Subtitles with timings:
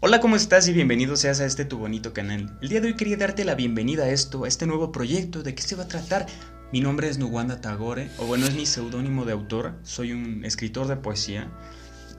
[0.00, 0.68] Hola, ¿cómo estás?
[0.68, 2.58] Y bienvenido seas a este tu bonito canal.
[2.60, 5.42] El día de hoy quería darte la bienvenida a esto, a este nuevo proyecto.
[5.42, 6.26] ¿De qué se va a tratar?
[6.70, 9.72] Mi nombre es Nuwanda Tagore, o bueno, es mi seudónimo de autor.
[9.84, 11.50] Soy un escritor de poesía.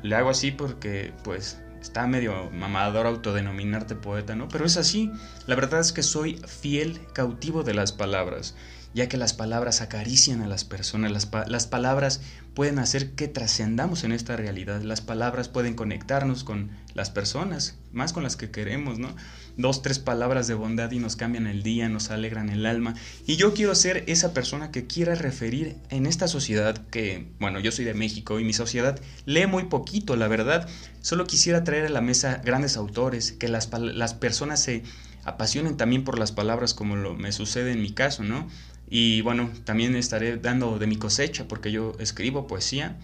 [0.01, 4.48] Le hago así porque, pues, está medio mamador autodenominarte poeta, ¿no?
[4.48, 5.12] Pero es así.
[5.46, 8.55] La verdad es que soy fiel cautivo de las palabras
[8.98, 12.20] ya que las palabras acarician a las personas, las, palabras
[12.55, 18.12] pueden hacer que trascendamos en esta realidad, las palabras pueden conectarnos con las personas, más
[18.12, 19.16] con las que queremos, ¿no?
[19.55, 22.95] Dos, tres palabras de bondad y nos cambian el día, nos alegran el alma.
[23.27, 27.71] Y yo quiero ser esa persona que quiera referir en esta sociedad que, bueno, yo
[27.71, 30.68] soy de México y mi sociedad lee muy poquito, la verdad.
[31.02, 34.82] Solo quisiera traer a la mesa grandes autores, que las, las personas se
[35.23, 38.48] apasionen también por las palabras como lo me sucede en mi caso, ¿no?
[38.90, 42.98] Y bueno, también estaré dando de mi cosecha porque yo escribo poesía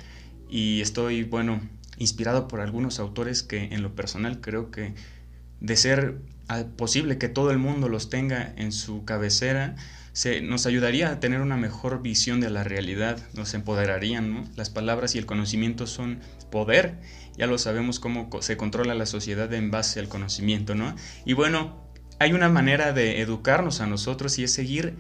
[0.50, 1.62] y estoy, bueno,
[1.98, 4.94] inspirado por algunos autores que en lo personal creo que
[5.60, 6.18] de ser
[6.76, 9.76] posible que todo el mundo los tenga en su cabecera,
[10.12, 14.44] se, nos ayudaría a tener una mejor visión de la realidad, nos empoderarían, ¿no?
[14.56, 16.20] Las palabras y el conocimiento son
[16.52, 17.00] poder,
[17.36, 20.96] ya lo sabemos cómo se controla la sociedad en base al conocimiento, ¿no?
[21.26, 21.84] Y bueno,
[22.20, 24.96] hay una manera de educarnos a nosotros y es seguir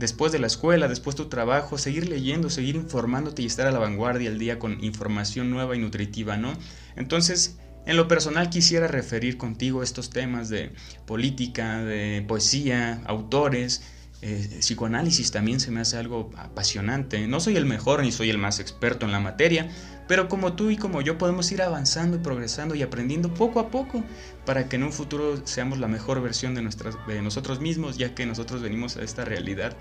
[0.00, 3.70] después de la escuela, después de tu trabajo, seguir leyendo, seguir informándote y estar a
[3.70, 6.54] la vanguardia al día con información nueva y nutritiva, ¿no?
[6.96, 10.72] Entonces, en lo personal quisiera referir contigo estos temas de
[11.06, 13.82] política, de poesía, autores,
[14.22, 17.26] eh, psicoanálisis también se me hace algo apasionante.
[17.26, 19.70] No soy el mejor ni soy el más experto en la materia,
[20.08, 23.70] pero como tú y como yo podemos ir avanzando y progresando y aprendiendo poco a
[23.70, 24.04] poco
[24.44, 28.14] para que en un futuro seamos la mejor versión de, nuestras, de nosotros mismos, ya
[28.14, 29.76] que nosotros venimos a esta realidad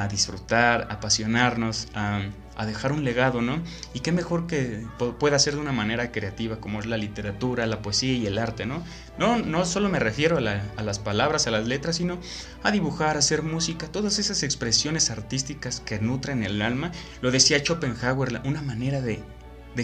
[0.00, 2.22] a disfrutar, a apasionarnos, a,
[2.66, 3.60] dejar un legado, ¿no?
[3.92, 4.86] Y qué mejor que
[5.18, 8.66] pueda ser de una manera creativa, como es la literatura, la poesía y el arte,
[8.66, 8.84] ¿no?
[9.18, 12.18] No, no solo me refiero a, las palabras, a las letras, sino
[12.62, 16.92] a dibujar, a hacer música, todas esas expresiones artísticas que nutren el alma.
[17.20, 19.22] Lo decía Schopenhauer, una manera de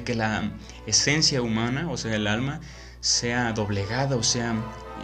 [0.05, 0.53] que la
[0.87, 2.61] esencia humana, o sea, el alma,
[3.01, 4.55] sea doblegada o sea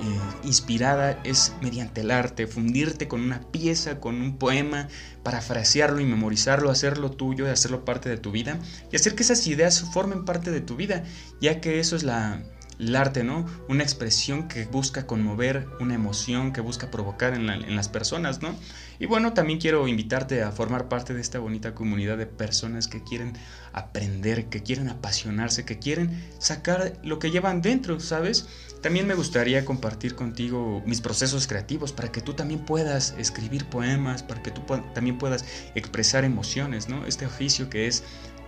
[0.03, 4.89] eh, inspirada es mediante el arte, fundirte con una pieza, con un poema,
[5.23, 8.59] parafrasearlo y memorizarlo, hacerlo tuyo y hacerlo parte de tu vida
[8.91, 11.05] y hacer que esas ideas formen parte de tu vida,
[11.41, 12.43] ya que eso es la,
[12.79, 13.47] el arte, ¿no?
[13.69, 18.55] Una expresión que busca conmover, una emoción que busca provocar en, las personas, ¿no?
[18.99, 23.03] Y bueno, también quiero invitarte a formar parte de esta bonita comunidad de personas que
[23.03, 23.33] quieren
[23.73, 28.47] aprender, que quieren apasionarse, que quieren sacar lo que llevan dentro, ¿sabes?
[28.83, 34.23] También me gustaría compartir contigo mis procesos creativos para que tú también puedas escribir poemas,
[34.23, 34.63] para que tú
[34.95, 37.07] también puedas expresar emociones, ¿no?
[37.07, 38.05] Este oficio que es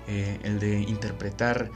[0.08, 1.70] eh, el de interpretar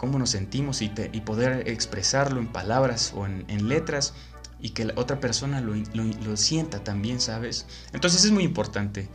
[0.00, 0.88] cómo nos sentimos y,
[1.26, 4.14] poder expresarlo en palabras o en, letras
[4.58, 7.66] y que la otra persona lo, sienta también, ¿sabes?
[7.92, 9.10] Entonces es muy importante.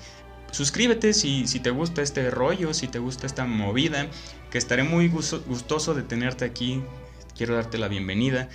[0.51, 4.09] Suscríbete si, si, te gusta este rollo, si te gusta esta movida,
[4.51, 6.83] que estaré muy gustoso de tenerte aquí.
[7.35, 8.47] Quiero darte la bienvenida.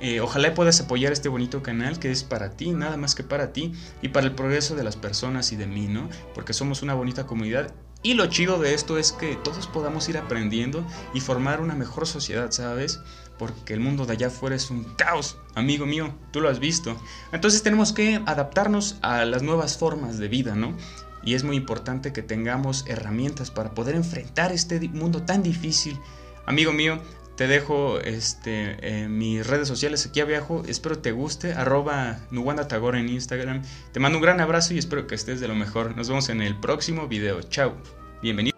[0.00, 3.52] Eh, ojalá puedas apoyar este bonito canal que es para ti, nada más que para
[3.52, 6.08] ti y para el progreso de las personas y de mí, ¿no?
[6.34, 10.18] Porque somos una bonita comunidad y lo chido de esto es que todos podamos ir
[10.18, 13.00] aprendiendo y formar una mejor sociedad, ¿sabes?
[13.38, 16.96] Porque el mundo de allá afuera es un caos, amigo mío, tú lo has visto.
[17.32, 20.76] Entonces tenemos que adaptarnos a las nuevas formas de vida, ¿no?
[21.24, 25.98] Y es muy importante que tengamos herramientas para poder enfrentar este mundo tan difícil.
[26.46, 27.00] Amigo mío,
[27.36, 30.62] te dejo este, mis redes sociales aquí abajo.
[30.66, 31.52] Espero te guste.
[31.52, 33.62] Arroba Nuwanda Tagore en Instagram.
[33.92, 35.96] Te mando un gran abrazo y espero que estés de lo mejor.
[35.96, 37.42] Nos vemos en el próximo video.
[37.42, 37.74] Chao.
[38.22, 38.55] Bienvenido.